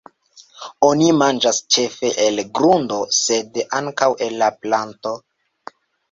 [0.85, 5.13] Oni manĝas ĉefe el grundo sed ankaŭ el la planto.